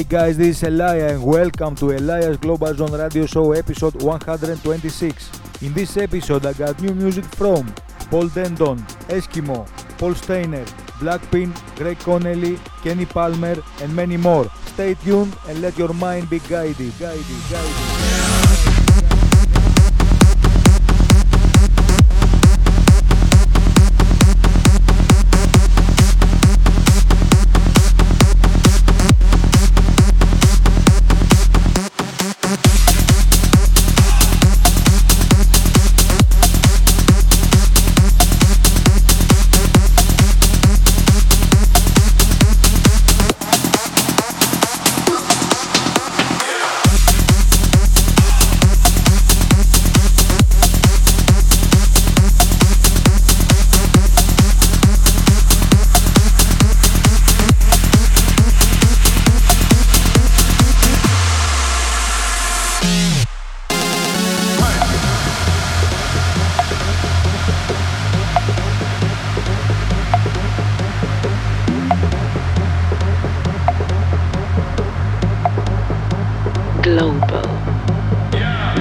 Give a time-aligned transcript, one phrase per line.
[0.00, 5.30] Hey guys, this is Elia and welcome to Elias Global Zone Radio Show episode 126.
[5.60, 7.66] In this episode I got new music from
[8.08, 8.78] Paul Denton,
[9.10, 9.68] Eskimo,
[9.98, 10.64] Paul Steiner,
[11.00, 14.50] Blackpink, Greg Connelly, Kenny Palmer and many more.
[14.68, 17.99] Stay tuned and let your mind be guided, guided, guided.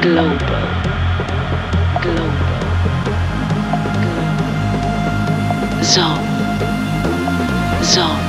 [0.01, 0.37] Global.
[2.01, 2.63] Global.
[5.83, 6.23] Zone.
[7.83, 8.28] Zone.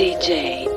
[0.00, 0.69] DJ,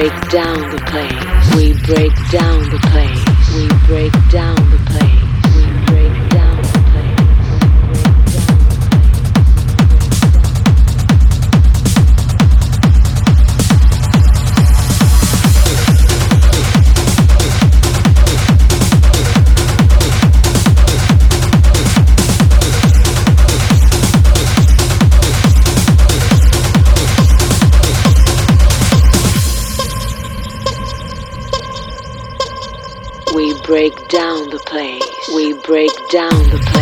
[0.00, 1.56] break down the plane.
[1.56, 3.20] We break down the plane.
[3.54, 4.79] We break down the
[33.70, 35.00] break down the place.
[35.32, 36.79] We break down the place.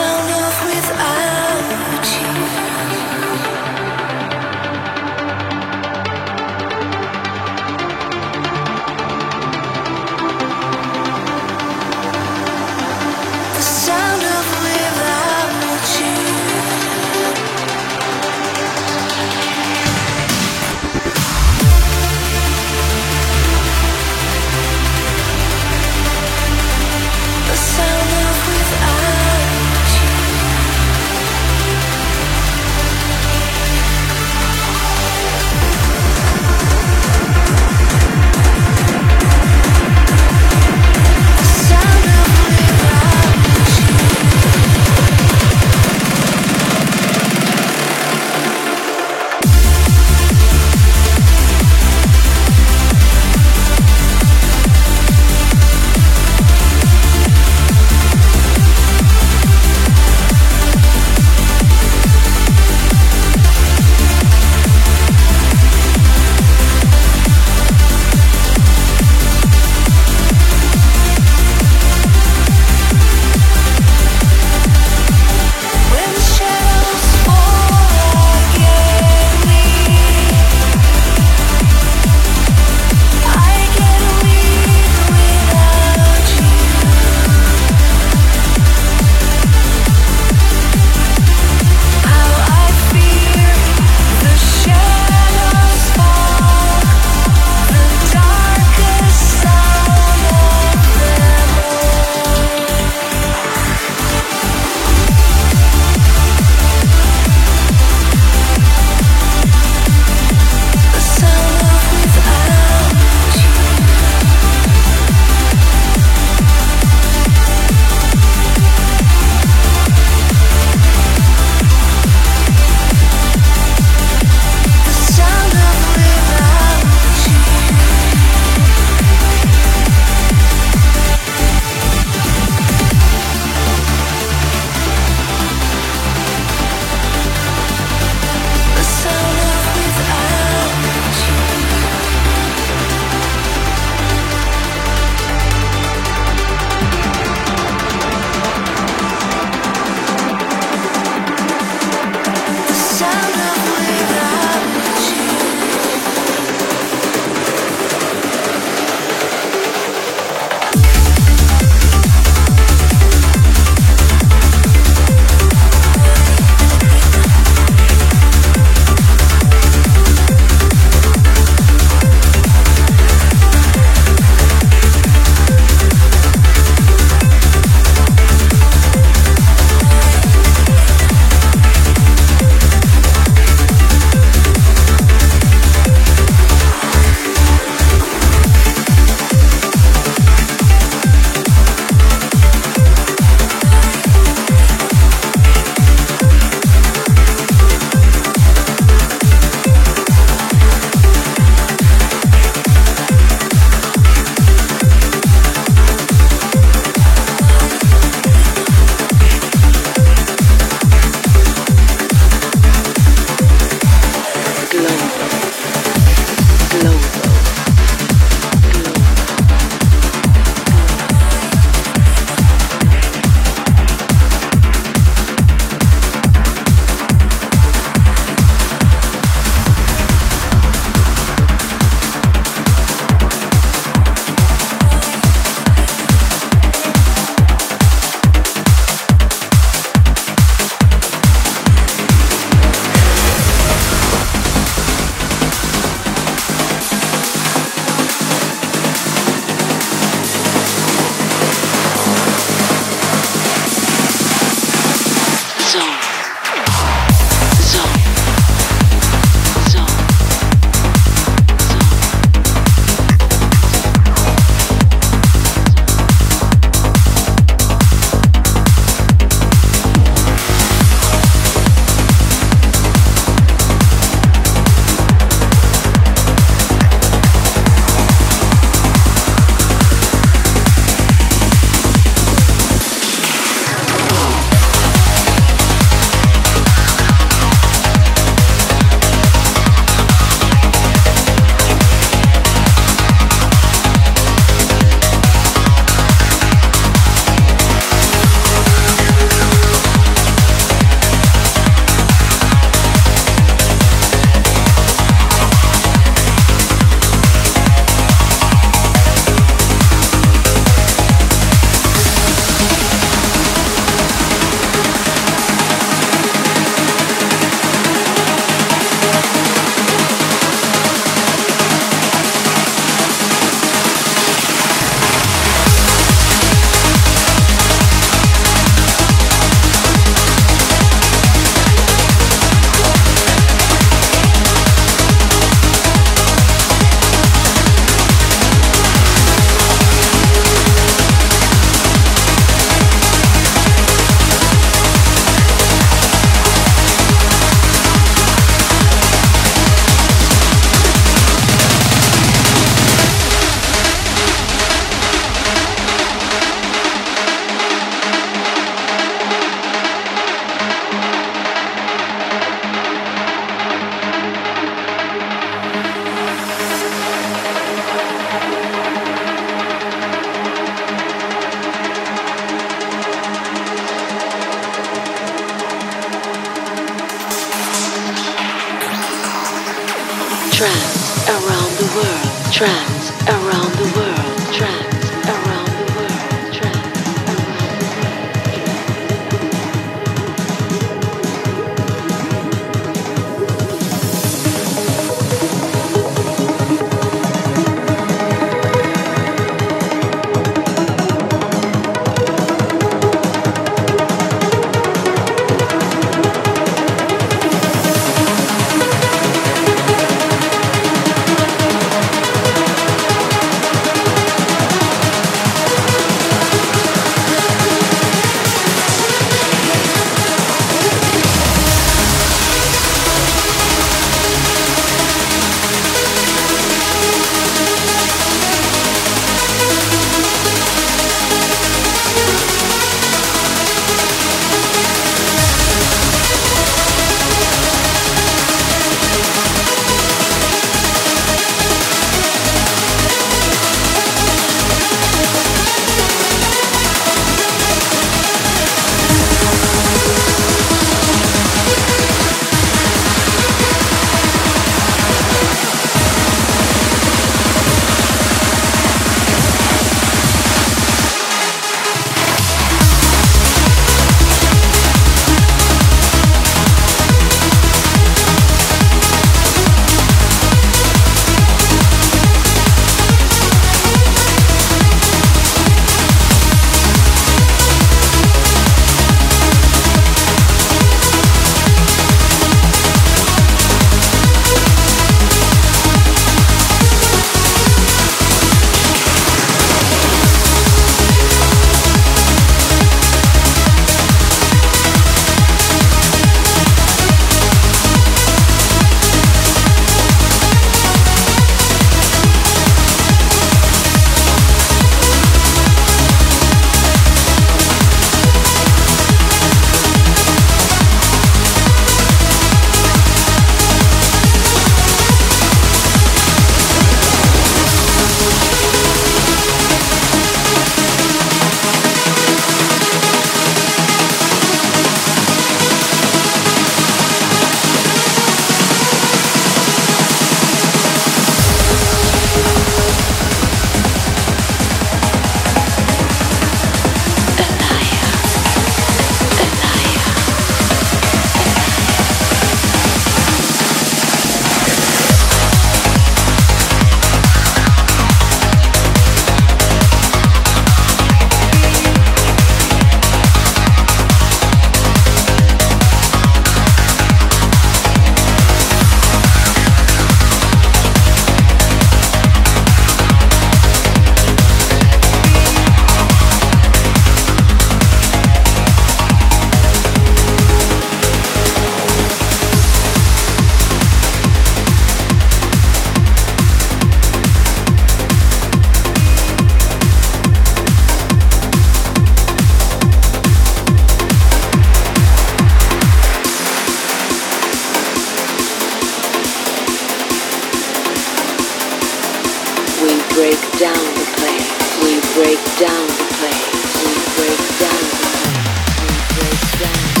[593.21, 594.49] Break down the place.
[594.81, 596.49] We break down the place.
[596.81, 596.91] We
[597.21, 598.41] break down the place.
[598.81, 600.00] We break down.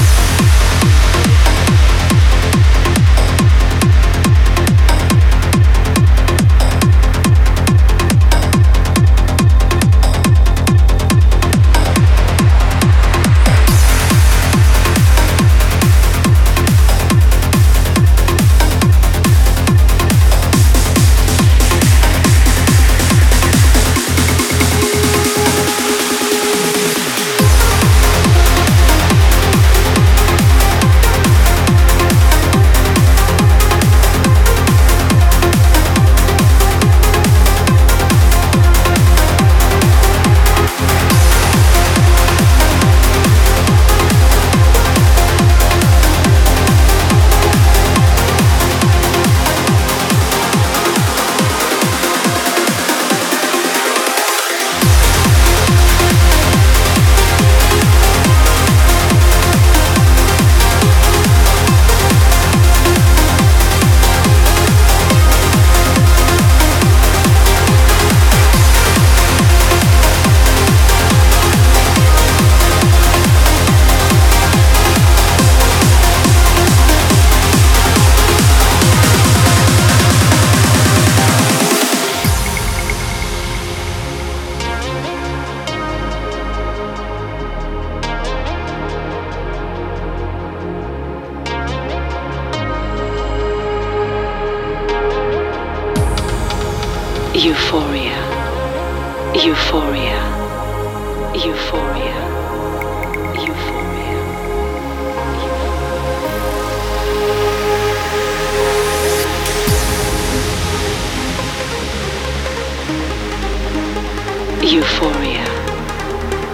[114.73, 115.43] Euphoria.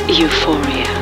[0.10, 0.97] Euphoria.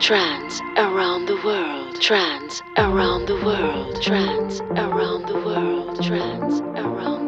[0.00, 2.00] Trans around the world.
[2.02, 4.02] Trans around the world.
[4.02, 6.02] Trans around the world.
[6.02, 7.25] Trans around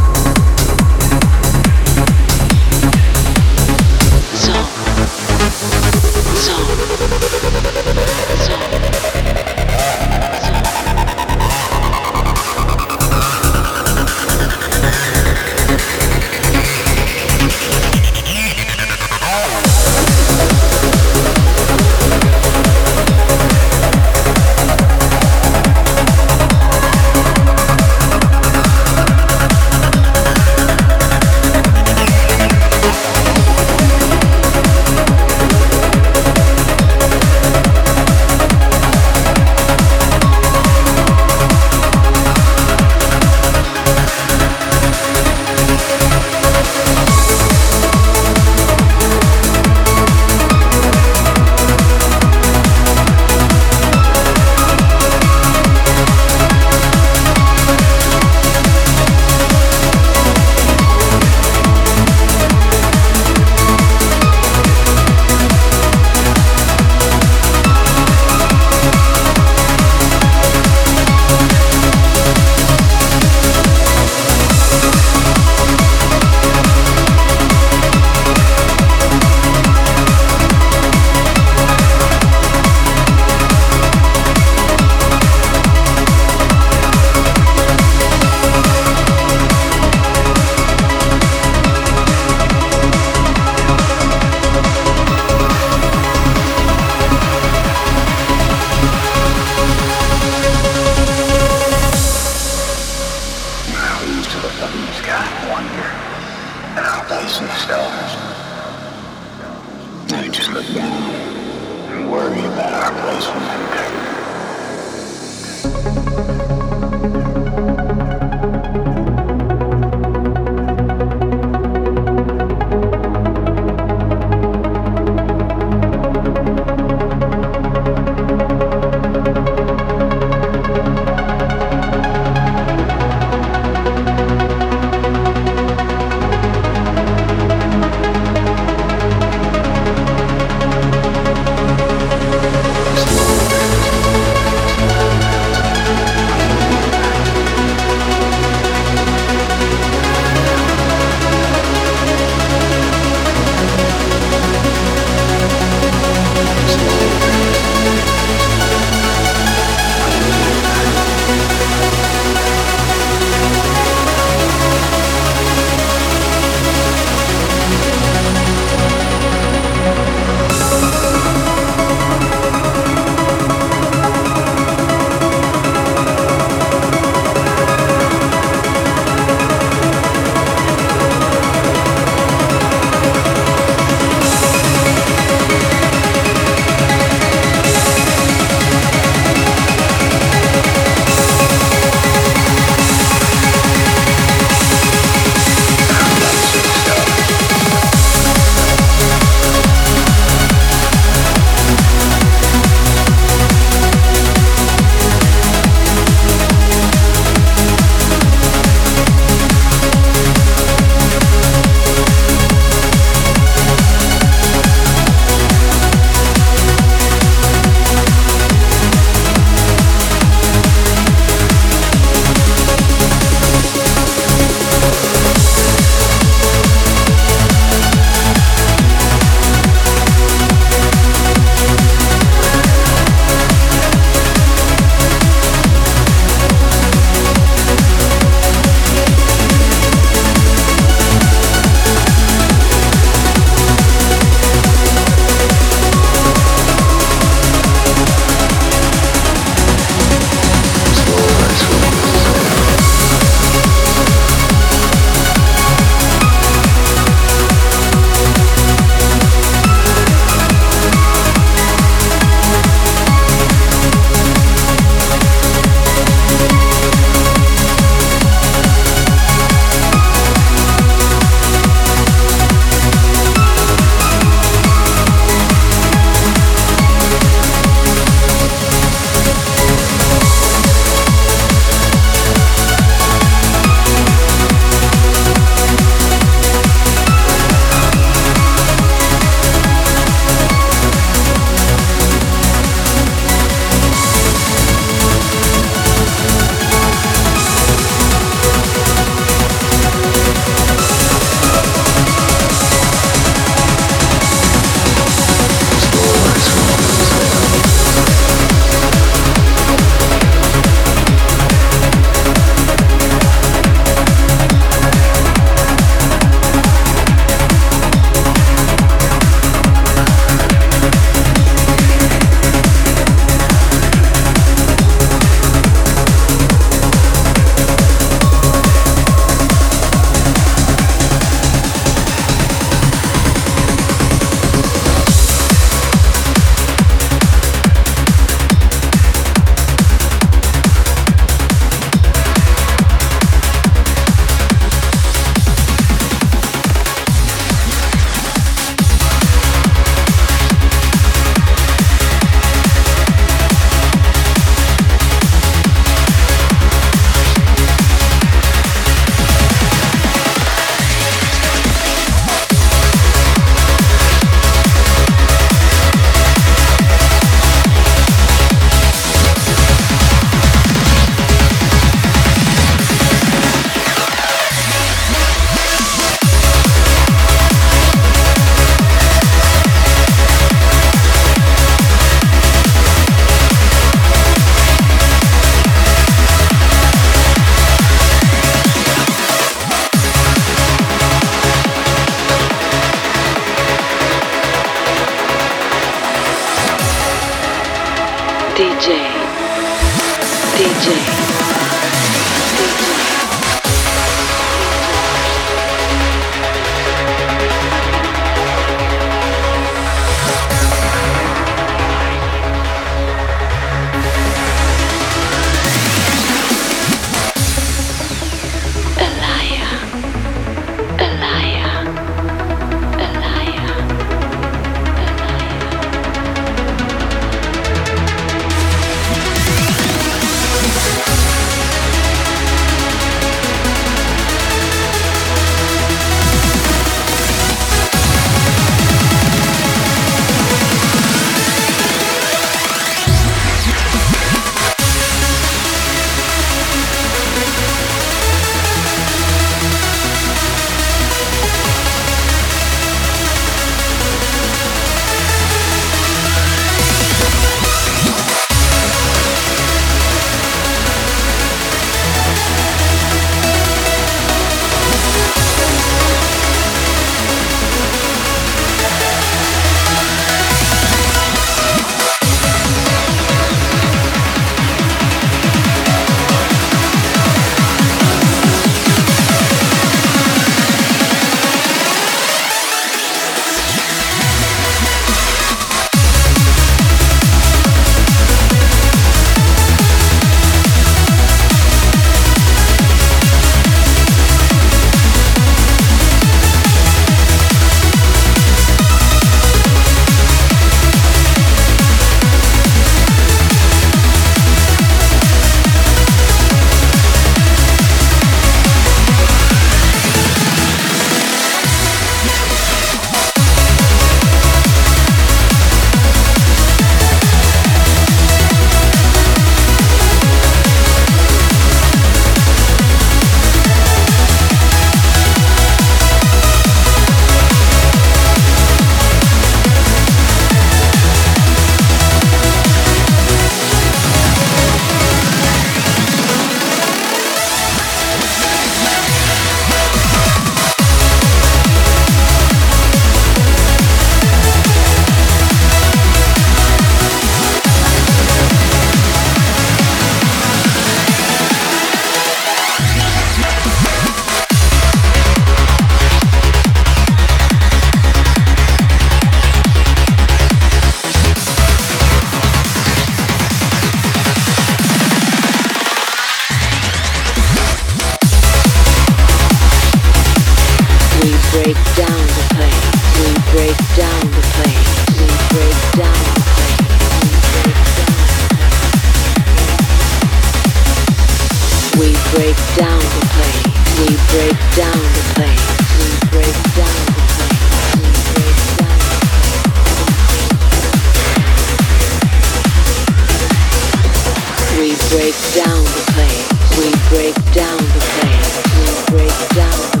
[595.55, 596.47] down the plane.
[596.79, 598.47] We break down the plane.
[598.79, 600.00] We break down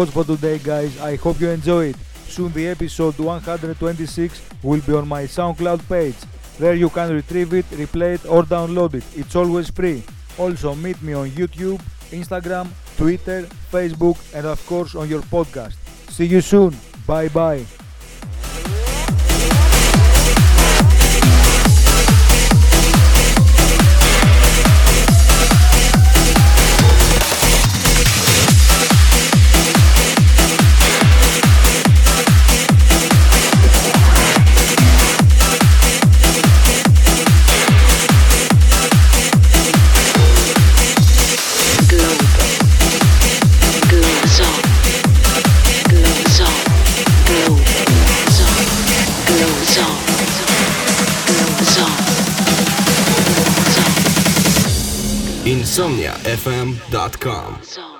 [0.00, 0.98] was for today, guys.
[0.98, 1.94] I hope you enjoyed.
[2.26, 6.16] Soon the episode 126 will be on my SoundCloud page.
[6.58, 9.04] There you can retrieve it, replay it, or download it.
[9.14, 10.02] It's always free.
[10.38, 11.82] Also, meet me on YouTube,
[12.12, 15.76] Instagram, Twitter, Facebook, and of course on your podcast.
[16.08, 16.74] See you soon.
[17.06, 17.79] Bye bye.
[55.70, 57.99] InsomniaFM.com Zone.